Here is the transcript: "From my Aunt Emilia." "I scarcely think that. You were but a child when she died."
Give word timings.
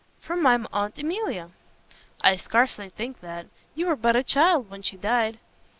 "From 0.19 0.41
my 0.41 0.57
Aunt 0.73 0.97
Emilia." 0.97 1.51
"I 2.21 2.35
scarcely 2.35 2.89
think 2.89 3.19
that. 3.19 3.45
You 3.75 3.85
were 3.85 3.95
but 3.95 4.15
a 4.15 4.23
child 4.23 4.67
when 4.67 4.81
she 4.81 4.97
died." 4.97 5.37